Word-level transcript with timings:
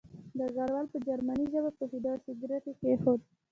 ډګروال 0.37 0.85
په 0.93 0.97
جرمني 1.07 1.45
ژبه 1.53 1.71
پوهېده 1.77 2.09
او 2.13 2.19
سګرټ 2.25 2.63
یې 2.69 2.73
کېښود 2.79 3.21